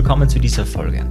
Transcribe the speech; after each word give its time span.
willkommen 0.00 0.30
zu 0.30 0.38
dieser 0.38 0.64
Folge. 0.64 1.06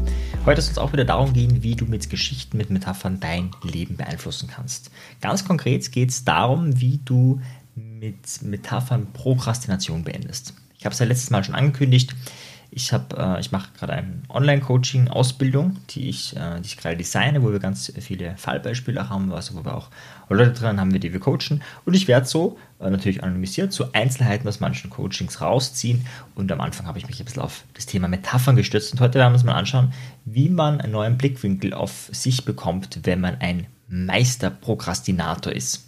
Heute 0.48 0.64
soll 0.64 0.72
es 0.72 0.78
auch 0.80 0.94
wieder 0.94 1.06
darum 1.06 1.32
gehen, 1.32 1.62
wie 1.62 1.76
du 1.76 1.86
mit 1.86 2.10
Geschichten, 2.10 2.58
mit 2.58 2.72
Metaphern 2.72 3.20
dein 3.20 3.52
Leben 3.62 3.98
beeinflussen 3.98 4.50
kannst. 4.52 4.90
Ganz 5.22 5.46
konkret 5.46 5.92
geht 5.92 6.10
es 6.10 6.26
darum, 6.26 6.82
wie 6.82 7.00
du 7.06 7.40
mit 7.76 8.42
Metaphern 8.42 9.14
Prokrastination 9.14 10.04
beendest. 10.04 10.56
Ich 10.80 10.86
habe 10.86 10.94
es 10.94 11.00
ja 11.00 11.06
letztes 11.06 11.30
Mal 11.30 11.44
schon 11.44 11.54
angekündigt. 11.54 12.16
Ich, 12.72 12.92
äh, 12.92 13.40
ich 13.40 13.52
mache 13.52 13.70
gerade 13.78 13.94
eine 13.94 14.22
Online-Coaching-Ausbildung, 14.30 15.78
die 15.90 16.10
ich, 16.10 16.36
äh, 16.38 16.60
ich 16.62 16.78
gerade 16.78 16.96
designe, 16.98 17.42
wo 17.42 17.52
wir 17.52 17.60
ganz 17.60 17.92
viele 18.00 18.38
Fallbeispiele 18.38 19.10
haben, 19.10 19.32
also 19.32 19.56
wo 19.56 19.66
wir 19.66 19.76
auch 19.76 19.90
Leute 20.30 20.52
drin 20.52 20.80
haben, 20.80 20.98
die 20.98 21.12
wir 21.12 21.20
coachen. 21.20 21.64
Und 21.86 21.96
ich 21.96 22.08
werde 22.08 22.28
so 22.28 22.58
äh, 22.80 22.90
natürlich 22.90 23.24
anonymisiert 23.24 23.74
so 23.74 23.92
Einzelheiten 23.94 24.48
aus 24.48 24.60
manchen 24.60 24.90
Coachings 24.90 25.42
rausziehen. 25.42 26.06
Und 26.36 26.52
am 26.52 26.62
Anfang 26.62 26.86
habe 26.86 27.00
ich 27.00 27.08
mich 27.08 27.20
ein 27.20 27.26
bisschen 27.26 27.42
auf 27.42 27.64
das 27.74 27.88
Thema 27.88 28.08
Metaphern 28.08 28.56
gestützt. 28.56 28.94
Und 28.94 29.02
heute 29.02 29.16
werden 29.18 29.32
wir 29.32 29.36
uns 29.36 29.44
mal 29.44 29.56
anschauen, 29.56 29.92
wie 30.26 30.50
man 30.50 30.80
einen 30.80 30.92
neuen 30.92 31.18
Blickwinkel 31.18 31.74
auf 31.74 32.10
sich 32.12 32.46
bekommt, 32.46 33.00
wenn 33.04 33.22
man 33.22 33.38
ein 33.42 33.66
Meisterprokrastinator 33.88 35.52
ist. 35.52 35.88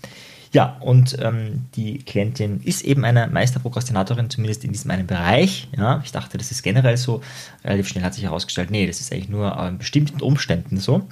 Ja, 0.53 0.77
und 0.81 1.17
ähm, 1.21 1.67
die 1.75 1.99
Klientin 1.99 2.61
ist 2.61 2.81
eben 2.81 3.05
eine 3.05 3.27
Meisterprokrastinatorin, 3.27 4.29
zumindest 4.29 4.65
in 4.65 4.73
diesem 4.73 4.91
einen 4.91 5.07
Bereich. 5.07 5.69
Ja, 5.77 6.01
ich 6.03 6.11
dachte, 6.11 6.37
das 6.37 6.51
ist 6.51 6.61
generell 6.61 6.97
so. 6.97 7.21
Relativ 7.63 7.87
schnell 7.87 8.03
hat 8.03 8.13
sich 8.13 8.25
herausgestellt, 8.25 8.69
nee, 8.69 8.85
das 8.85 8.99
ist 8.99 9.13
eigentlich 9.13 9.29
nur 9.29 9.57
an 9.57 9.77
bestimmten 9.77 10.21
Umständen 10.21 10.77
so. 10.77 11.07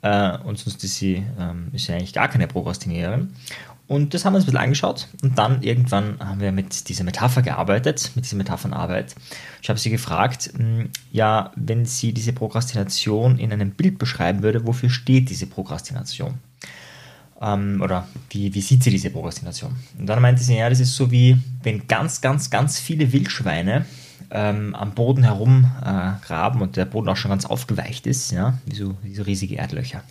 Äh, 0.00 0.38
und 0.38 0.58
sonst 0.58 0.82
ist 0.82 0.96
sie, 0.96 1.22
ähm, 1.38 1.68
ist 1.72 1.86
sie 1.86 1.92
eigentlich 1.92 2.14
gar 2.14 2.28
keine 2.28 2.46
Prokrastiniererin. 2.46 3.34
Und 3.86 4.14
das 4.14 4.24
haben 4.24 4.34
wir 4.34 4.36
uns 4.36 4.44
ein 4.44 4.52
bisschen 4.52 4.62
angeschaut 4.62 5.08
und 5.20 5.36
dann 5.36 5.64
irgendwann 5.64 6.20
haben 6.20 6.40
wir 6.40 6.52
mit 6.52 6.88
dieser 6.88 7.02
Metapher 7.02 7.42
gearbeitet, 7.42 8.12
mit 8.14 8.24
dieser 8.24 8.36
Metaphernarbeit. 8.36 9.16
Ich 9.60 9.68
habe 9.68 9.80
sie 9.80 9.90
gefragt, 9.90 10.52
hm, 10.56 10.90
ja, 11.10 11.50
wenn 11.56 11.84
sie 11.86 12.12
diese 12.12 12.32
Prokrastination 12.32 13.36
in 13.36 13.52
einem 13.52 13.72
Bild 13.72 13.98
beschreiben 13.98 14.44
würde, 14.44 14.64
wofür 14.64 14.90
steht 14.90 15.28
diese 15.28 15.48
Prokrastination? 15.48 16.38
Ähm, 17.40 17.80
oder 17.82 18.06
wie, 18.30 18.52
wie 18.54 18.60
sieht 18.60 18.82
sie 18.84 18.90
diese 18.90 19.10
Prokrastination? 19.10 19.74
Und 19.98 20.06
dann 20.06 20.20
meinte 20.20 20.42
sie, 20.42 20.56
ja, 20.56 20.68
das 20.68 20.80
ist 20.80 20.94
so 20.94 21.10
wie, 21.10 21.38
wenn 21.62 21.86
ganz, 21.86 22.20
ganz, 22.20 22.50
ganz 22.50 22.78
viele 22.78 23.12
Wildschweine 23.12 23.86
ähm, 24.30 24.74
am 24.74 24.94
Boden 24.94 25.22
herumgraben 25.22 26.60
äh, 26.60 26.62
und 26.62 26.76
der 26.76 26.84
Boden 26.84 27.08
auch 27.08 27.16
schon 27.16 27.30
ganz 27.30 27.46
aufgeweicht 27.46 28.06
ist, 28.06 28.30
ja, 28.32 28.58
wie 28.66 28.76
so, 28.76 28.96
wie 29.02 29.14
so 29.14 29.22
riesige 29.22 29.56
Erdlöcher. 29.56 30.02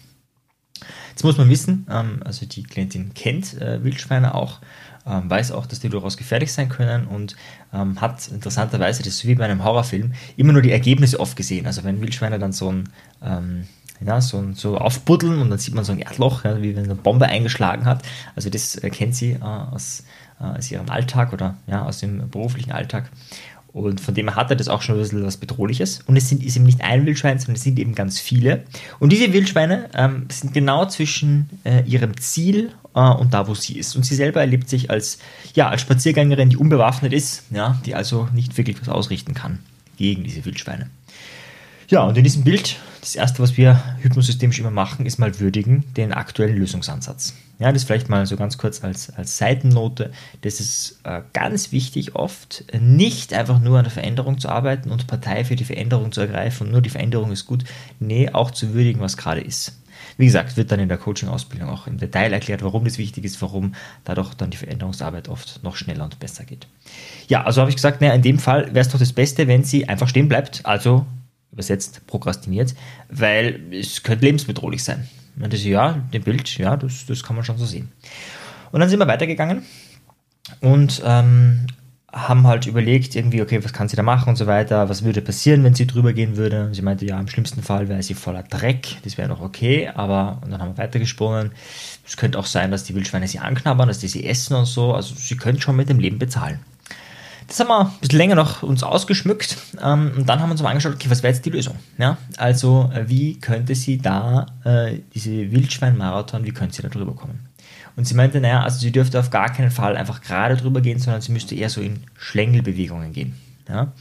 Jetzt 1.09 1.23
muss 1.23 1.37
man 1.37 1.49
wissen, 1.49 1.85
ähm, 1.89 2.21
also 2.23 2.45
die 2.45 2.63
Klientin 2.63 3.13
kennt 3.13 3.59
äh, 3.61 3.83
Wildschweine 3.83 4.33
auch, 4.33 4.59
ähm, 5.05 5.29
weiß 5.29 5.51
auch, 5.51 5.65
dass 5.65 5.79
die 5.79 5.89
durchaus 5.89 6.17
gefährlich 6.17 6.51
sein 6.51 6.69
können 6.69 7.07
und 7.07 7.35
ähm, 7.73 7.99
hat 8.01 8.27
interessanterweise, 8.29 9.03
das 9.03 9.13
ist 9.13 9.27
wie 9.27 9.35
bei 9.35 9.45
einem 9.45 9.63
Horrorfilm, 9.63 10.13
immer 10.37 10.53
nur 10.53 10.61
die 10.61 10.71
Ergebnisse 10.71 11.19
oft 11.19 11.35
gesehen. 11.35 11.65
Also 11.65 11.83
wenn 11.83 12.01
Wildschweine 12.01 12.39
dann 12.39 12.53
so 12.53 12.71
ein 12.71 12.89
ähm, 13.21 13.67
ja, 14.05 14.21
so, 14.21 14.43
so 14.53 14.77
aufbuddeln 14.77 15.41
und 15.41 15.49
dann 15.49 15.59
sieht 15.59 15.75
man 15.75 15.83
so 15.83 15.91
ein 15.91 15.99
Erdloch, 15.99 16.43
ja, 16.45 16.61
wie 16.61 16.75
wenn 16.75 16.85
eine 16.85 16.95
Bombe 16.95 17.25
eingeschlagen 17.25 17.85
hat. 17.85 18.03
Also 18.35 18.49
das 18.49 18.75
äh, 18.75 18.89
kennt 18.89 19.15
sie 19.15 19.31
äh, 19.31 19.41
aus, 19.41 20.03
äh, 20.39 20.57
aus 20.57 20.71
ihrem 20.71 20.89
Alltag 20.89 21.33
oder 21.33 21.55
ja, 21.67 21.83
aus 21.85 21.99
dem 21.99 22.29
beruflichen 22.29 22.71
Alltag. 22.71 23.09
Und 23.71 24.01
von 24.01 24.15
dem 24.15 24.27
her 24.27 24.35
hat 24.35 24.49
er 24.49 24.55
das 24.55 24.67
auch 24.67 24.81
schon 24.81 24.95
ein 24.95 25.01
bisschen 25.01 25.23
was 25.23 25.37
Bedrohliches. 25.37 26.01
Und 26.07 26.15
es 26.15 26.27
sind, 26.27 26.43
ist 26.43 26.55
eben 26.55 26.65
nicht 26.65 26.81
ein 26.81 27.05
Wildschwein, 27.05 27.37
sondern 27.37 27.55
es 27.55 27.63
sind 27.63 27.77
eben 27.77 27.93
ganz 27.93 28.19
viele. 28.19 28.63
Und 28.99 29.11
diese 29.11 29.31
Wildschweine 29.31 29.89
ähm, 29.93 30.25
sind 30.31 30.53
genau 30.53 30.85
zwischen 30.85 31.49
äh, 31.63 31.83
ihrem 31.83 32.17
Ziel 32.17 32.71
äh, 32.95 32.99
und 32.99 33.33
da, 33.33 33.47
wo 33.47 33.53
sie 33.53 33.77
ist. 33.77 33.95
Und 33.95 34.05
sie 34.05 34.15
selber 34.15 34.41
erlebt 34.41 34.69
sich 34.69 34.89
als, 34.89 35.19
ja, 35.53 35.69
als 35.69 35.81
Spaziergängerin, 35.81 36.49
die 36.49 36.57
unbewaffnet 36.57 37.13
ist, 37.13 37.43
ja, 37.51 37.79
die 37.85 37.93
also 37.93 38.27
nicht 38.33 38.57
wirklich 38.57 38.81
was 38.81 38.89
ausrichten 38.89 39.35
kann 39.35 39.59
gegen 39.97 40.23
diese 40.23 40.43
Wildschweine. 40.45 40.89
Ja, 41.89 42.03
und 42.03 42.15
in 42.19 42.23
diesem 42.23 42.43
Bild, 42.43 42.75
das 43.01 43.15
erste, 43.15 43.41
was 43.41 43.57
wir 43.57 43.83
hypnosystemisch 44.01 44.59
immer 44.59 44.69
machen, 44.69 45.07
ist 45.07 45.17
mal 45.17 45.39
würdigen 45.39 45.83
den 45.97 46.13
aktuellen 46.13 46.55
Lösungsansatz. 46.55 47.33
Ja, 47.57 47.71
das 47.71 47.83
vielleicht 47.83 48.09
mal 48.09 48.27
so 48.27 48.37
ganz 48.37 48.59
kurz 48.59 48.83
als, 48.83 49.09
als 49.09 49.39
Seitennote. 49.39 50.11
Das 50.41 50.59
ist 50.59 50.99
äh, 51.03 51.21
ganz 51.33 51.71
wichtig 51.71 52.15
oft, 52.15 52.63
nicht 52.79 53.33
einfach 53.33 53.59
nur 53.59 53.79
an 53.79 53.85
der 53.85 53.91
Veränderung 53.91 54.37
zu 54.37 54.49
arbeiten 54.49 54.91
und 54.91 55.07
Partei 55.07 55.43
für 55.43 55.55
die 55.55 55.65
Veränderung 55.65 56.11
zu 56.11 56.21
ergreifen 56.21 56.67
und 56.67 56.73
nur 56.73 56.81
die 56.81 56.91
Veränderung 56.91 57.31
ist 57.31 57.47
gut. 57.47 57.63
Nee, 57.99 58.29
auch 58.29 58.51
zu 58.51 58.75
würdigen, 58.75 59.01
was 59.01 59.17
gerade 59.17 59.41
ist. 59.41 59.75
Wie 60.17 60.25
gesagt, 60.25 60.57
wird 60.57 60.71
dann 60.71 60.79
in 60.79 60.89
der 60.89 60.97
Coaching-Ausbildung 60.99 61.69
auch 61.69 61.87
im 61.87 61.97
Detail 61.97 62.31
erklärt, 62.31 62.61
warum 62.61 62.85
das 62.85 62.99
wichtig 62.99 63.23
ist, 63.23 63.41
warum 63.41 63.73
dadurch 64.03 64.35
dann 64.35 64.51
die 64.51 64.57
Veränderungsarbeit 64.57 65.27
oft 65.27 65.63
noch 65.63 65.75
schneller 65.75 66.03
und 66.03 66.19
besser 66.19 66.43
geht. 66.45 66.67
Ja, 67.27 67.45
also 67.45 67.61
habe 67.61 67.71
ich 67.71 67.77
gesagt, 67.77 67.99
naja, 67.99 68.13
in 68.13 68.21
dem 68.21 68.37
Fall 68.37 68.67
wäre 68.67 68.81
es 68.81 68.89
doch 68.89 68.99
das 68.99 69.13
Beste, 69.13 69.47
wenn 69.47 69.63
sie 69.63 69.89
einfach 69.89 70.07
stehen 70.07 70.29
bleibt, 70.29 70.61
also 70.65 71.05
übersetzt 71.59 72.07
prokrastiniert, 72.07 72.73
weil 73.09 73.61
es 73.71 74.01
könnte 74.01 74.25
lebensbedrohlich 74.25 74.83
sein. 74.83 75.07
Und 75.41 75.51
das 75.51 75.63
ja, 75.63 75.93
dem 76.13 76.23
Bild, 76.23 76.57
ja, 76.57 76.77
das, 76.77 77.05
das 77.05 77.21
kann 77.21 77.35
man 77.35 77.43
schon 77.43 77.57
so 77.57 77.65
sehen. 77.65 77.91
Und 78.71 78.79
dann 78.79 78.89
sind 78.89 78.99
wir 78.99 79.07
weitergegangen 79.07 79.63
und 80.61 81.01
ähm, 81.05 81.67
haben 82.11 82.47
halt 82.47 82.65
überlegt, 82.65 83.15
irgendwie, 83.15 83.41
okay, 83.41 83.63
was 83.63 83.73
kann 83.73 83.87
sie 83.87 83.95
da 83.95 84.03
machen 84.03 84.29
und 84.29 84.35
so 84.35 84.47
weiter, 84.47 84.89
was 84.89 85.03
würde 85.03 85.21
passieren, 85.21 85.63
wenn 85.63 85.75
sie 85.75 85.85
drüber 85.85 86.13
gehen 86.13 86.37
würde. 86.37 86.65
Und 86.65 86.73
sie 86.73 86.81
meinte, 86.81 87.05
ja, 87.05 87.19
im 87.19 87.27
schlimmsten 87.27 87.61
Fall 87.61 87.87
wäre 87.87 88.01
sie 88.01 88.13
voller 88.13 88.43
Dreck, 88.43 88.97
das 89.03 89.17
wäre 89.17 89.27
noch 89.27 89.41
okay, 89.41 89.89
aber, 89.93 90.39
und 90.43 90.51
dann 90.51 90.61
haben 90.61 90.75
wir 90.75 90.83
weitergesprungen. 90.83 91.51
Es 92.07 92.17
könnte 92.17 92.39
auch 92.39 92.45
sein, 92.45 92.71
dass 92.71 92.83
die 92.85 92.95
Wildschweine 92.95 93.27
sie 93.27 93.39
anknabbern, 93.39 93.87
dass 93.87 93.99
die 93.99 94.07
sie 94.07 94.25
essen 94.25 94.55
und 94.55 94.65
so, 94.65 94.93
also 94.93 95.13
sie 95.13 95.37
können 95.37 95.61
schon 95.61 95.75
mit 95.75 95.89
dem 95.89 95.99
Leben 95.99 96.19
bezahlen. 96.19 96.59
Das 97.49 97.59
haben 97.59 97.67
wir 97.67 97.81
ein 97.81 97.91
bisschen 97.99 98.17
länger 98.17 98.35
noch 98.35 98.63
uns 98.63 98.83
ausgeschmückt 98.83 99.57
ähm, 99.83 100.11
und 100.15 100.29
dann 100.29 100.39
haben 100.39 100.49
wir 100.49 100.51
uns 100.51 100.61
mal 100.61 100.69
angeschaut, 100.69 100.93
okay, 100.93 101.09
was 101.09 101.23
wäre 101.23 101.33
jetzt 101.33 101.43
die 101.45 101.49
Lösung? 101.49 101.75
Ja? 101.97 102.17
Also, 102.37 102.91
äh, 102.93 103.09
wie 103.09 103.39
könnte 103.39 103.73
sie 103.75 103.97
da, 103.97 104.45
äh, 104.63 104.99
diese 105.13 105.51
Wildschwein-Marathon, 105.51 106.45
wie 106.45 106.51
könnte 106.51 106.75
sie 106.75 106.83
da 106.83 106.89
drüber 106.89 107.15
kommen? 107.15 107.49
Und 107.95 108.05
sie 108.05 108.13
meinte, 108.13 108.39
naja, 108.39 108.61
also 108.61 108.79
sie 108.79 108.91
dürfte 108.91 109.19
auf 109.19 109.29
gar 109.29 109.51
keinen 109.51 109.71
Fall 109.71 109.97
einfach 109.97 110.21
gerade 110.21 110.55
drüber 110.55 110.79
gehen, 110.79 110.99
sondern 110.99 111.21
sie 111.21 111.31
müsste 111.31 111.55
eher 111.55 111.69
so 111.69 111.81
in 111.81 112.03
Schlängelbewegungen 112.17 113.11
gehen. 113.11 113.35
Ja? 113.69 113.93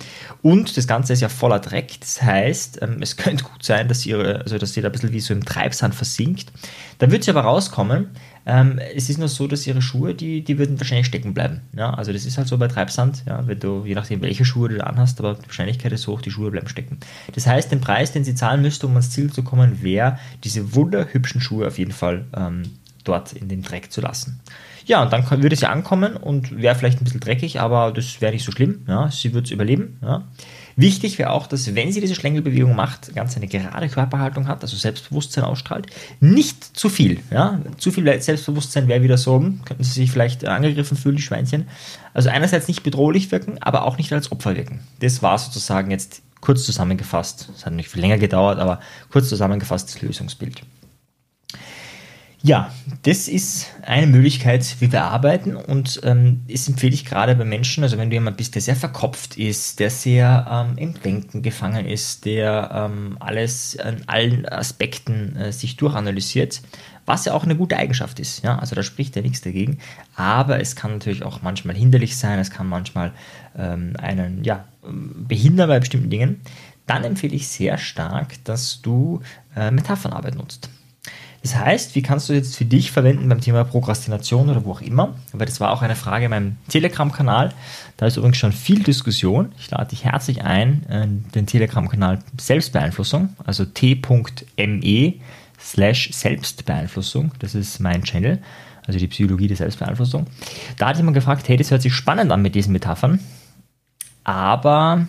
Und 0.42 0.76
das 0.76 0.86
Ganze 0.86 1.12
ist 1.12 1.20
ja 1.20 1.28
voller 1.28 1.60
Dreck. 1.60 2.00
Das 2.00 2.22
heißt, 2.22 2.80
ähm, 2.82 2.98
es 3.00 3.16
könnte 3.18 3.44
gut 3.44 3.62
sein, 3.62 3.88
dass 3.88 4.04
ihre, 4.06 4.40
also 4.40 4.58
dass 4.58 4.72
sie 4.72 4.80
da 4.80 4.88
ein 4.88 4.92
bisschen 4.92 5.12
wie 5.12 5.20
so 5.20 5.34
im 5.34 5.44
Treibsand 5.44 5.94
versinkt. 5.94 6.52
Dann 6.98 7.10
wird 7.10 7.24
sie 7.24 7.30
aber 7.30 7.42
rauskommen. 7.42 8.08
Ähm, 8.46 8.80
es 8.94 9.10
ist 9.10 9.18
nur 9.18 9.28
so, 9.28 9.46
dass 9.46 9.66
ihre 9.66 9.82
Schuhe, 9.82 10.14
die, 10.14 10.42
die 10.42 10.58
würden 10.58 10.80
wahrscheinlich 10.80 11.06
stecken 11.06 11.34
bleiben. 11.34 11.60
Ja? 11.76 11.90
Also 11.94 12.12
das 12.12 12.24
ist 12.24 12.38
halt 12.38 12.48
so 12.48 12.56
bei 12.56 12.68
Treibsand, 12.68 13.24
ja? 13.26 13.46
wenn 13.46 13.60
du, 13.60 13.84
je 13.84 13.94
nachdem 13.94 14.22
welche 14.22 14.44
Schuhe 14.44 14.70
du 14.70 14.84
anhast, 14.84 15.20
aber 15.20 15.34
die 15.34 15.46
Wahrscheinlichkeit 15.46 15.92
ist 15.92 16.06
hoch, 16.06 16.22
die 16.22 16.30
Schuhe 16.30 16.50
bleiben 16.50 16.68
stecken. 16.68 16.98
Das 17.34 17.46
heißt, 17.46 17.70
den 17.70 17.80
Preis, 17.80 18.12
den 18.12 18.24
sie 18.24 18.34
zahlen 18.34 18.62
müsste, 18.62 18.86
um 18.86 18.92
ans 18.92 19.10
Ziel 19.10 19.30
zu 19.32 19.42
kommen, 19.42 19.82
wäre, 19.82 20.18
diese 20.44 20.74
wunderhübschen 20.74 21.40
Schuhe 21.40 21.66
auf 21.66 21.78
jeden 21.78 21.92
Fall 21.92 22.24
ähm, 22.34 22.62
dort 23.04 23.32
in 23.32 23.48
den 23.48 23.62
Dreck 23.62 23.92
zu 23.92 24.00
lassen. 24.00 24.40
Ja, 24.88 25.02
und 25.02 25.12
dann 25.12 25.30
würde 25.42 25.54
sie 25.54 25.68
ankommen 25.68 26.16
und 26.16 26.62
wäre 26.62 26.74
vielleicht 26.74 26.98
ein 26.98 27.04
bisschen 27.04 27.20
dreckig, 27.20 27.60
aber 27.60 27.92
das 27.92 28.22
wäre 28.22 28.32
nicht 28.32 28.44
so 28.44 28.52
schlimm. 28.52 28.86
Ja, 28.88 29.10
sie 29.10 29.34
würde 29.34 29.44
es 29.44 29.50
überleben. 29.50 29.98
Ja. 30.00 30.24
Wichtig 30.76 31.18
wäre 31.18 31.30
auch, 31.30 31.46
dass 31.46 31.74
wenn 31.74 31.92
sie 31.92 32.00
diese 32.00 32.14
Schlängelbewegung 32.14 32.74
macht, 32.74 33.14
ganz 33.14 33.36
eine 33.36 33.48
gerade 33.48 33.88
Körperhaltung 33.90 34.48
hat, 34.48 34.62
also 34.62 34.78
Selbstbewusstsein 34.78 35.44
ausstrahlt. 35.44 35.88
Nicht 36.20 36.64
zu 36.64 36.88
viel. 36.88 37.20
Ja. 37.30 37.60
Zu 37.76 37.90
viel 37.90 38.20
Selbstbewusstsein 38.22 38.88
wäre 38.88 39.02
wieder 39.02 39.18
so, 39.18 39.36
hm, 39.36 39.60
könnten 39.66 39.84
sie 39.84 39.92
sich 39.92 40.10
vielleicht 40.10 40.46
angegriffen 40.46 40.96
fühlen, 40.96 41.16
die 41.16 41.22
Schweinchen. 41.22 41.68
Also 42.14 42.30
einerseits 42.30 42.66
nicht 42.66 42.82
bedrohlich 42.82 43.30
wirken, 43.30 43.58
aber 43.60 43.84
auch 43.84 43.98
nicht 43.98 44.10
als 44.14 44.32
Opfer 44.32 44.56
wirken. 44.56 44.80
Das 45.00 45.22
war 45.22 45.36
sozusagen 45.36 45.90
jetzt 45.90 46.22
kurz 46.40 46.64
zusammengefasst. 46.64 47.50
Es 47.54 47.66
hat 47.66 47.74
nicht 47.74 47.90
viel 47.90 48.00
länger 48.00 48.16
gedauert, 48.16 48.58
aber 48.58 48.80
kurz 49.10 49.28
zusammengefasst 49.28 49.94
das 49.94 50.00
Lösungsbild. 50.00 50.62
Ja, 52.42 52.72
das 53.02 53.26
ist 53.26 53.66
eine 53.82 54.06
Möglichkeit, 54.06 54.76
wie 54.78 54.92
wir 54.92 55.02
arbeiten 55.02 55.56
und 55.56 56.00
ähm, 56.04 56.42
das 56.48 56.68
empfehle 56.68 56.94
ich 56.94 57.04
gerade 57.04 57.34
bei 57.34 57.44
Menschen, 57.44 57.82
also 57.82 57.98
wenn 57.98 58.10
du 58.10 58.14
jemand 58.14 58.36
bist, 58.36 58.54
der 58.54 58.62
sehr 58.62 58.76
verkopft 58.76 59.36
ist, 59.36 59.80
der 59.80 59.90
sehr 59.90 60.46
ähm, 60.48 60.78
im 60.78 61.02
Denken 61.02 61.42
gefangen 61.42 61.84
ist, 61.84 62.26
der 62.26 62.70
ähm, 62.72 63.16
alles 63.18 63.76
an 63.80 64.02
allen 64.06 64.46
Aspekten 64.46 65.34
äh, 65.34 65.52
sich 65.52 65.76
durchanalysiert, 65.76 66.62
was 67.06 67.24
ja 67.24 67.34
auch 67.34 67.42
eine 67.42 67.56
gute 67.56 67.76
Eigenschaft 67.76 68.20
ist, 68.20 68.44
ja, 68.44 68.56
also 68.56 68.76
da 68.76 68.84
spricht 68.84 69.16
ja 69.16 69.22
nichts 69.22 69.40
dagegen, 69.40 69.78
aber 70.14 70.60
es 70.60 70.76
kann 70.76 70.92
natürlich 70.92 71.24
auch 71.24 71.42
manchmal 71.42 71.74
hinderlich 71.74 72.16
sein, 72.16 72.38
es 72.38 72.52
kann 72.52 72.68
manchmal 72.68 73.10
ähm, 73.56 73.94
einen, 73.98 74.44
ja, 74.44 74.64
behindern 74.82 75.68
bei 75.68 75.80
bestimmten 75.80 76.10
Dingen, 76.10 76.40
dann 76.86 77.02
empfehle 77.02 77.34
ich 77.34 77.48
sehr 77.48 77.78
stark, 77.78 78.42
dass 78.44 78.80
du 78.80 79.22
äh, 79.56 79.72
Metaphernarbeit 79.72 80.36
nutzt. 80.36 80.70
Das 81.42 81.54
heißt, 81.56 81.94
wie 81.94 82.02
kannst 82.02 82.28
du 82.28 82.32
jetzt 82.32 82.56
für 82.56 82.64
dich 82.64 82.90
verwenden 82.90 83.28
beim 83.28 83.40
Thema 83.40 83.62
Prokrastination 83.64 84.50
oder 84.50 84.64
wo 84.64 84.72
auch 84.72 84.80
immer? 84.80 85.14
Aber 85.32 85.46
das 85.46 85.60
war 85.60 85.70
auch 85.70 85.82
eine 85.82 85.94
Frage 85.94 86.24
in 86.24 86.30
meinem 86.30 86.56
Telegram-Kanal. 86.68 87.54
Da 87.96 88.06
ist 88.06 88.16
übrigens 88.16 88.38
schon 88.38 88.52
viel 88.52 88.82
Diskussion. 88.82 89.52
Ich 89.56 89.70
lade 89.70 89.90
dich 89.90 90.04
herzlich 90.04 90.42
ein, 90.42 91.24
den 91.34 91.46
Telegram-Kanal 91.46 92.18
Selbstbeeinflussung, 92.38 93.36
also 93.46 93.64
t.me 93.64 95.14
slash 95.60 96.10
Selbstbeeinflussung. 96.12 97.32
Das 97.38 97.54
ist 97.54 97.78
mein 97.78 98.02
Channel, 98.02 98.42
also 98.86 98.98
die 98.98 99.08
Psychologie 99.08 99.46
der 99.46 99.56
Selbstbeeinflussung. 99.56 100.26
Da 100.76 100.88
hat 100.88 100.96
jemand 100.96 101.14
gefragt, 101.14 101.48
hey, 101.48 101.56
das 101.56 101.70
hört 101.70 101.82
sich 101.82 101.94
spannend 101.94 102.32
an 102.32 102.42
mit 102.42 102.56
diesen 102.56 102.72
Metaphern, 102.72 103.20
aber 104.24 105.06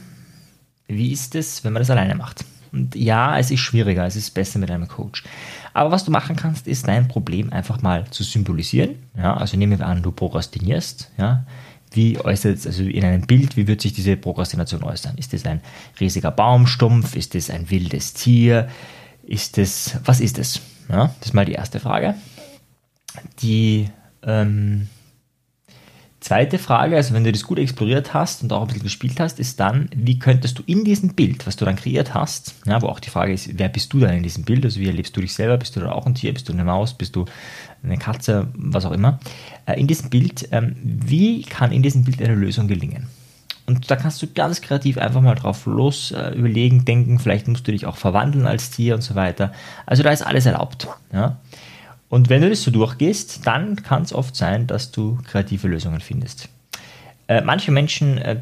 wie 0.87 1.11
ist 1.11 1.35
es, 1.35 1.63
wenn 1.63 1.73
man 1.73 1.81
das 1.81 1.89
alleine 1.89 2.15
macht? 2.15 2.45
Und 2.71 2.95
ja, 2.95 3.37
es 3.37 3.51
ist 3.51 3.59
schwieriger, 3.59 4.05
es 4.05 4.15
ist 4.15 4.31
besser 4.33 4.59
mit 4.59 4.69
einem 4.71 4.87
Coach. 4.87 5.23
Aber 5.73 5.91
was 5.91 6.05
du 6.05 6.11
machen 6.11 6.35
kannst, 6.35 6.67
ist 6.67 6.87
dein 6.87 7.07
Problem 7.07 7.51
einfach 7.51 7.81
mal 7.81 8.05
zu 8.09 8.23
symbolisieren. 8.23 8.95
Ja, 9.17 9.35
also 9.35 9.57
nehmen 9.57 9.79
wir 9.79 9.87
an, 9.87 10.03
du 10.03 10.11
prokrastinierst. 10.11 11.11
Ja, 11.17 11.45
wie 11.91 12.19
äußert 12.19 12.57
es, 12.57 12.67
also 12.67 12.83
in 12.83 13.03
einem 13.03 13.25
Bild, 13.25 13.57
wie 13.57 13.67
wird 13.67 13.81
sich 13.81 13.93
diese 13.93 14.15
Prokrastination 14.15 14.83
äußern? 14.83 15.17
Ist 15.17 15.33
es 15.33 15.45
ein 15.45 15.61
riesiger 15.99 16.31
Baumstumpf? 16.31 17.15
Ist 17.15 17.35
es 17.35 17.49
ein 17.49 17.69
wildes 17.69 18.13
Tier? 18.13 18.69
Ist 19.23 19.57
es, 19.57 19.97
was 20.05 20.19
ist 20.19 20.37
es? 20.37 20.61
Ja, 20.89 21.13
das 21.19 21.29
ist 21.29 21.33
mal 21.33 21.45
die 21.45 21.53
erste 21.53 21.79
Frage. 21.79 22.15
Die 23.41 23.89
ähm, 24.23 24.87
zweite 26.19 26.59
Frage, 26.59 26.95
also 26.95 27.13
wenn 27.13 27.23
du 27.23 27.31
das 27.31 27.43
gut 27.43 27.59
exploriert 27.59 28.13
hast 28.13 28.43
und 28.43 28.51
auch 28.51 28.61
ein 28.61 28.67
bisschen 28.67 28.83
gespielt 28.83 29.19
hast, 29.19 29.39
ist 29.39 29.59
dann, 29.59 29.89
wie 29.95 30.19
könntest 30.19 30.59
du 30.59 30.63
in 30.65 30.83
diesem 30.83 31.13
Bild, 31.15 31.47
was 31.47 31.55
du 31.55 31.65
dann 31.65 31.75
kreiert 31.75 32.13
hast, 32.13 32.55
ja, 32.65 32.81
wo 32.81 32.87
auch 32.87 32.99
die 32.99 33.09
Frage 33.09 33.33
ist, 33.33 33.57
wer 33.57 33.69
bist 33.69 33.93
du 33.93 33.99
dann 33.99 34.15
in 34.15 34.23
diesem 34.23 34.43
Bild, 34.43 34.65
also 34.65 34.79
wie 34.79 34.87
erlebst 34.87 35.15
du 35.15 35.21
dich 35.21 35.33
selber, 35.33 35.57
bist 35.57 35.75
du 35.75 35.79
da 35.79 35.91
auch 35.91 36.05
ein 36.05 36.15
Tier, 36.15 36.33
bist 36.33 36.49
du 36.49 36.53
eine 36.53 36.63
Maus, 36.63 36.93
bist 36.93 37.15
du 37.15 37.25
eine 37.83 37.97
Katze, 37.97 38.47
was 38.53 38.85
auch 38.85 38.91
immer, 38.91 39.19
äh, 39.65 39.79
in 39.79 39.87
diesem 39.87 40.09
Bild, 40.09 40.49
ähm, 40.51 40.75
wie 40.83 41.43
kann 41.43 41.71
in 41.71 41.83
diesem 41.83 42.03
Bild 42.03 42.21
eine 42.21 42.35
Lösung 42.35 42.67
gelingen? 42.67 43.07
Und 43.65 43.91
da 43.91 43.95
kannst 43.95 44.19
du 44.23 44.27
ganz 44.27 44.61
kreativ 44.61 44.97
einfach 44.97 45.21
mal 45.21 45.35
drauf 45.35 45.67
los 45.67 46.11
äh, 46.11 46.31
überlegen, 46.31 46.85
denken, 46.85 47.19
vielleicht 47.19 47.47
musst 47.47 47.67
du 47.67 47.71
dich 47.71 47.85
auch 47.85 47.97
verwandeln 47.97 48.47
als 48.47 48.71
Tier 48.71 48.95
und 48.95 49.01
so 49.01 49.13
weiter. 49.13 49.53
Also 49.85 50.01
da 50.01 50.09
ist 50.09 50.23
alles 50.23 50.47
erlaubt. 50.47 50.87
Ja? 51.13 51.37
Und 52.09 52.29
wenn 52.29 52.41
du 52.41 52.49
das 52.49 52.63
so 52.63 52.71
durchgehst, 52.71 53.45
dann 53.45 53.75
kann 53.77 54.01
es 54.01 54.13
oft 54.13 54.35
sein, 54.35 54.67
dass 54.67 54.91
du 54.91 55.19
kreative 55.25 55.67
Lösungen 55.67 56.01
findest. 56.01 56.49
Äh, 57.27 57.41
manche 57.41 57.71
Menschen 57.71 58.17
äh, 58.17 58.41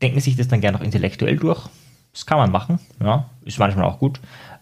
denken 0.00 0.20
sich 0.20 0.36
das 0.36 0.48
dann 0.48 0.60
gerne 0.60 0.78
noch 0.78 0.84
intellektuell 0.84 1.36
durch. 1.36 1.68
Das 2.12 2.26
kann 2.26 2.38
man 2.38 2.50
machen, 2.50 2.78
ja, 3.00 3.30
ist 3.44 3.58
manchmal 3.58 3.84
auch 3.84 3.98
gut. 3.98 4.20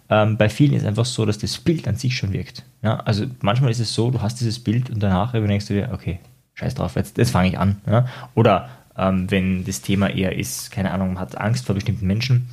Ähm, 0.09 0.37
bei 0.37 0.49
vielen 0.49 0.73
ist 0.73 0.83
es 0.83 0.89
einfach 0.89 1.05
so, 1.05 1.25
dass 1.25 1.39
das 1.39 1.59
Bild 1.59 1.87
an 1.87 1.97
sich 1.97 2.17
schon 2.17 2.33
wirkt. 2.33 2.65
Ja, 2.83 2.97
also 3.01 3.27
manchmal 3.41 3.71
ist 3.71 3.81
es 3.81 3.95
so, 3.95 4.11
du 4.11 4.21
hast 4.21 4.41
dieses 4.41 4.59
Bild 4.59 4.91
und 4.91 5.01
danach 5.01 5.35
überdenkst 5.35 5.67
du 5.67 5.75
dir, 5.75 5.91
okay, 5.93 6.19
scheiß 6.55 6.75
drauf, 6.75 6.97
jetzt, 6.97 7.17
jetzt 7.19 7.31
fange 7.31 7.49
ich 7.49 7.59
an. 7.59 7.81
Ja? 7.87 8.07
Oder 8.35 8.69
ähm, 8.97 9.31
wenn 9.31 9.65
das 9.65 9.83
Thema 9.83 10.11
eher 10.11 10.37
ist, 10.37 10.73
keine 10.73 10.91
Ahnung, 10.91 11.15
man 11.15 11.21
hat 11.21 11.39
Angst 11.39 11.67
vor 11.67 11.75
bestimmten 11.77 12.07
Menschen 12.07 12.49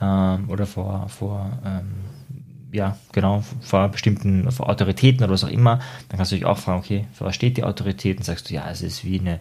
ähm, 0.00 0.48
oder 0.48 0.66
vor, 0.66 1.08
vor 1.08 1.58
ähm, 1.64 1.92
ja, 2.78 2.96
genau, 3.12 3.44
vor 3.60 3.88
bestimmten, 3.88 4.50
vor 4.50 4.68
Autoritäten 4.70 5.24
oder 5.24 5.32
was 5.32 5.44
auch 5.44 5.50
immer, 5.50 5.80
dann 6.08 6.16
kannst 6.16 6.32
du 6.32 6.36
dich 6.36 6.46
auch 6.46 6.56
fragen, 6.56 6.78
okay, 6.78 7.04
für 7.12 7.24
was 7.24 7.34
steht 7.34 7.56
die 7.56 7.64
Autorität? 7.64 8.16
Und 8.16 8.24
sagst 8.24 8.48
du, 8.48 8.54
ja, 8.54 8.70
es 8.70 8.80
ist 8.80 9.04
wie 9.04 9.20
eine 9.20 9.40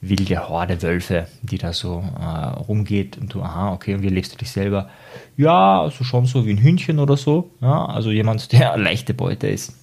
wilde 0.00 0.48
Horde 0.48 0.80
Wölfe, 0.82 1.26
die 1.42 1.58
da 1.58 1.72
so 1.72 2.04
äh, 2.18 2.24
rumgeht 2.24 3.18
und 3.18 3.34
du, 3.34 3.42
aha, 3.42 3.72
okay, 3.72 3.94
und 3.94 4.02
wie 4.02 4.08
lebst 4.08 4.32
du 4.32 4.36
dich 4.38 4.50
selber? 4.50 4.88
Ja, 5.36 5.80
also 5.80 6.04
schon 6.04 6.26
so 6.26 6.46
wie 6.46 6.52
ein 6.52 6.58
Hühnchen 6.58 6.98
oder 6.98 7.16
so, 7.16 7.50
ja, 7.60 7.84
also 7.86 8.10
jemand, 8.10 8.52
der 8.58 8.76
leichte 8.76 9.14
Beute 9.14 9.48
ist. 9.48 9.74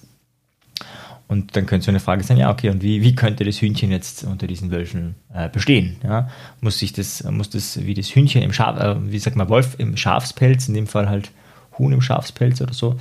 Und 1.26 1.56
dann 1.56 1.66
könnte 1.66 1.86
so 1.86 1.90
eine 1.90 2.00
Frage 2.00 2.22
sein, 2.22 2.36
ja, 2.36 2.50
okay, 2.50 2.68
und 2.68 2.82
wie, 2.82 3.02
wie 3.02 3.14
könnte 3.14 3.44
das 3.44 3.60
Hühnchen 3.60 3.90
jetzt 3.90 4.24
unter 4.24 4.46
diesen 4.46 4.70
Wölfen 4.70 5.14
äh, 5.32 5.48
bestehen? 5.48 5.96
Ja? 6.02 6.28
Muss 6.60 6.78
sich 6.78 6.92
das, 6.92 7.24
muss 7.24 7.50
das 7.50 7.84
wie 7.84 7.94
das 7.94 8.14
Hühnchen 8.14 8.42
im 8.42 8.52
Schaf, 8.52 8.78
äh, 8.78 9.10
wie 9.10 9.18
sagt 9.18 9.36
man, 9.36 9.48
Wolf 9.48 9.74
im 9.78 9.96
Schafspelz, 9.96 10.68
in 10.68 10.74
dem 10.74 10.86
Fall 10.86 11.08
halt 11.08 11.30
Huhn 11.78 11.92
im 11.92 12.00
Schafspelz 12.00 12.60
oder 12.60 12.74
so. 12.74 12.96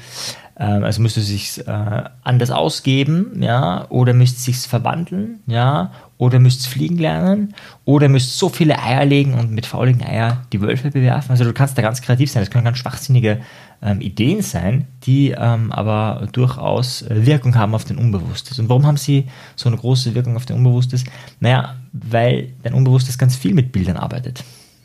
Ähm, 0.57 0.83
also 0.83 1.01
müsste 1.01 1.21
sich 1.21 1.65
äh, 1.67 2.03
anders 2.23 2.51
ausgeben, 2.51 3.41
ja, 3.41 3.85
oder 3.89 4.13
müsste 4.13 4.37
es 4.37 4.45
sich 4.45 4.57
verwandeln, 4.57 5.39
ja, 5.47 5.91
oder 6.17 6.39
müsste 6.39 6.61
es 6.61 6.67
fliegen 6.67 6.97
lernen, 6.97 7.55
oder 7.85 8.07
müsste 8.07 8.37
so 8.37 8.49
viele 8.49 8.79
Eier 8.81 9.03
legen 9.05 9.33
und 9.33 9.51
mit 9.51 9.65
fauligen 9.65 10.03
Eier 10.03 10.43
die 10.53 10.61
Wölfe 10.61 10.91
bewerfen. 10.91 11.31
Also 11.31 11.43
du 11.43 11.53
kannst 11.53 11.77
da 11.77 11.81
ganz 11.81 12.01
kreativ 12.01 12.31
sein. 12.31 12.43
Das 12.43 12.51
können 12.51 12.65
ganz 12.65 12.77
schwachsinnige 12.77 13.39
ähm, 13.81 13.99
Ideen 13.99 14.41
sein, 14.41 14.87
die 15.03 15.31
ähm, 15.31 15.71
aber 15.71 16.27
durchaus 16.31 17.01
äh, 17.01 17.25
Wirkung 17.25 17.55
haben 17.55 17.73
auf 17.73 17.83
den 17.83 17.97
Unbewusstes. 17.97 18.59
Und 18.59 18.69
warum 18.69 18.85
haben 18.85 18.97
sie 18.97 19.27
so 19.55 19.69
eine 19.69 19.77
große 19.77 20.13
Wirkung 20.13 20.35
auf 20.35 20.45
den 20.45 20.57
Unbewusstes? 20.57 21.03
Naja, 21.39 21.75
weil 21.91 22.53
dein 22.61 22.73
Unbewusstes 22.73 23.17
ganz 23.17 23.35
viel 23.35 23.53
mit 23.53 23.71
Bildern 23.71 23.97
arbeitet. 23.97 24.43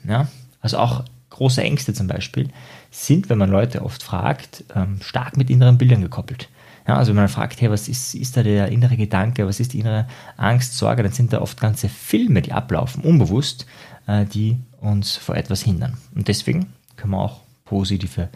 Ja? 0.09 0.29
Also 0.61 0.79
auch 0.79 1.05
große 1.39 1.63
Ängste 1.63 1.95
zum 1.95 2.07
Beispiel 2.07 2.51
sind, 2.91 3.31
wenn 3.31 3.39
man 3.39 3.51
Leute 3.51 3.85
oft 3.85 4.03
fragt, 4.03 4.65
ähm, 4.75 4.99
stark 5.01 5.37
mit 5.37 5.51
inneren 5.51 5.79
Bildern 5.79 6.03
gekoppelt. 6.03 6.49
Ja, 6.87 6.97
also 6.97 7.11
wenn 7.11 7.17
man 7.17 7.29
fragt, 7.29 7.61
hey, 7.61 7.71
was 7.71 7.89
ist, 7.89 8.15
ist 8.15 8.37
da 8.37 8.43
der 8.43 8.69
innere 8.69 8.97
Gedanke, 8.97 9.47
was 9.47 9.61
ist 9.61 9.73
die 9.73 9.81
innere 9.81 10.09
Angst, 10.37 10.77
Sorge, 10.77 11.03
dann 11.03 11.13
sind 11.13 11.33
da 11.33 11.41
oft 11.41 11.61
ganze 11.61 11.89
Filme, 11.89 12.43
die 12.43 12.53
ablaufen, 12.53 13.03
unbewusst, 13.03 13.67
äh, 14.07 14.25
die 14.25 14.59
uns 14.81 15.17
vor 15.17 15.37
etwas 15.37 15.63
hindern. 15.63 15.99
Und 16.15 16.29
deswegen 16.29 16.73
können 16.97 17.13
wir 17.13 17.21
auch 17.21 17.41
positive 17.65 18.29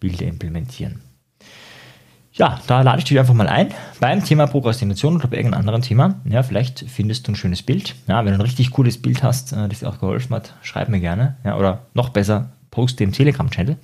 Bilder 0.00 0.26
implementieren. 0.26 1.00
Ja, 2.40 2.58
da 2.66 2.80
lade 2.80 3.00
ich 3.00 3.04
dich 3.04 3.18
einfach 3.18 3.34
mal 3.34 3.48
ein 3.48 3.68
beim 4.00 4.24
Thema 4.24 4.46
Prokrastination 4.46 5.16
oder 5.16 5.28
bei 5.28 5.36
irgendeinem 5.36 5.60
anderen 5.60 5.82
Thema. 5.82 6.14
Ja, 6.24 6.42
vielleicht 6.42 6.86
findest 6.88 7.28
du 7.28 7.32
ein 7.32 7.36
schönes 7.36 7.62
Bild. 7.62 7.94
Ja, 8.08 8.24
wenn 8.24 8.32
du 8.32 8.38
ein 8.38 8.40
richtig 8.40 8.70
cooles 8.70 8.96
Bild 8.96 9.22
hast, 9.22 9.52
äh, 9.52 9.68
das 9.68 9.80
dir 9.80 9.90
auch 9.90 10.00
geholfen 10.00 10.34
hat, 10.34 10.54
schreib 10.62 10.88
mir 10.88 11.00
gerne. 11.00 11.36
Ja, 11.44 11.58
oder 11.58 11.82
noch 11.92 12.08
besser, 12.08 12.52
poste 12.70 13.04
im 13.04 13.12
Telegram-Channel 13.12 13.76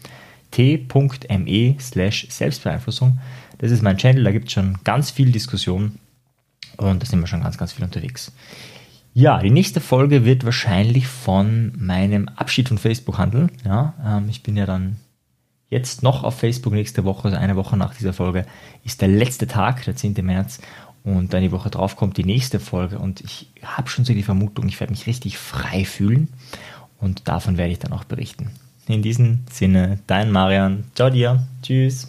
t.me 0.52 1.76
slash 1.78 2.28
Selbstbeeinflussung. 2.30 3.18
Das 3.58 3.70
ist 3.70 3.82
mein 3.82 3.98
Channel, 3.98 4.24
da 4.24 4.32
gibt 4.32 4.46
es 4.46 4.54
schon 4.54 4.78
ganz 4.84 5.10
viel 5.10 5.32
Diskussion 5.32 5.98
und 6.78 7.02
da 7.02 7.06
sind 7.06 7.20
wir 7.20 7.26
schon 7.26 7.42
ganz, 7.42 7.58
ganz 7.58 7.74
viel 7.74 7.84
unterwegs. 7.84 8.32
Ja, 9.12 9.38
die 9.38 9.50
nächste 9.50 9.82
Folge 9.82 10.24
wird 10.24 10.46
wahrscheinlich 10.46 11.08
von 11.08 11.72
meinem 11.76 12.28
Abschied 12.28 12.68
von 12.68 12.78
Facebook 12.78 13.18
handeln. 13.18 13.50
Ja, 13.66 13.92
ähm, 14.02 14.30
ich 14.30 14.42
bin 14.42 14.56
ja 14.56 14.64
dann 14.64 14.96
jetzt 15.68 16.02
noch 16.02 16.24
auf 16.24 16.38
Facebook 16.38 16.72
nächste 16.72 17.04
Woche, 17.04 17.28
also 17.28 17.36
eine 17.36 17.56
Woche 17.56 17.76
nach 17.76 17.94
dieser 17.94 18.12
Folge, 18.12 18.46
ist 18.84 19.00
der 19.00 19.08
letzte 19.08 19.46
Tag, 19.46 19.84
der 19.84 19.96
10. 19.96 20.14
März. 20.22 20.60
Und 21.04 21.32
dann 21.32 21.42
die 21.42 21.52
Woche 21.52 21.70
drauf 21.70 21.94
kommt 21.94 22.16
die 22.16 22.24
nächste 22.24 22.58
Folge. 22.58 22.98
Und 22.98 23.20
ich 23.20 23.52
habe 23.62 23.88
schon 23.88 24.04
so 24.04 24.12
die 24.12 24.24
Vermutung, 24.24 24.66
ich 24.68 24.80
werde 24.80 24.92
mich 24.92 25.06
richtig 25.06 25.38
frei 25.38 25.84
fühlen. 25.84 26.28
Und 26.98 27.28
davon 27.28 27.56
werde 27.58 27.72
ich 27.72 27.78
dann 27.78 27.92
auch 27.92 28.04
berichten. 28.04 28.50
In 28.88 29.02
diesem 29.02 29.40
Sinne, 29.50 30.00
dein 30.06 30.32
Marian. 30.32 30.84
Ciao 30.94 31.10
dir. 31.10 31.46
Tschüss. 31.62 32.08